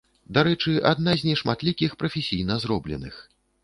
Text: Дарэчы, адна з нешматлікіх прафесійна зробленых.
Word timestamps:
Дарэчы, 0.37 0.73
адна 0.93 1.15
з 1.21 1.29
нешматлікіх 1.29 1.97
прафесійна 2.03 2.61
зробленых. 2.67 3.27